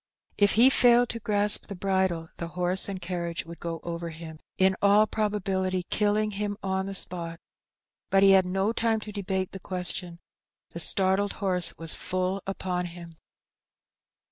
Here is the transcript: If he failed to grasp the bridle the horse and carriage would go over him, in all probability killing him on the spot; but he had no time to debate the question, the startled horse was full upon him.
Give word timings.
If 0.39 0.53
he 0.53 0.71
failed 0.71 1.09
to 1.09 1.19
grasp 1.19 1.67
the 1.67 1.75
bridle 1.75 2.29
the 2.37 2.47
horse 2.57 2.89
and 2.89 2.99
carriage 2.99 3.45
would 3.45 3.59
go 3.59 3.79
over 3.83 4.09
him, 4.09 4.39
in 4.57 4.75
all 4.81 5.05
probability 5.05 5.83
killing 5.91 6.31
him 6.31 6.57
on 6.63 6.87
the 6.87 6.95
spot; 6.95 7.39
but 8.09 8.23
he 8.23 8.31
had 8.31 8.47
no 8.47 8.73
time 8.73 8.99
to 9.01 9.11
debate 9.11 9.51
the 9.51 9.59
question, 9.59 10.17
the 10.71 10.79
startled 10.79 11.33
horse 11.33 11.77
was 11.77 11.93
full 11.93 12.41
upon 12.47 12.85
him. 12.85 13.17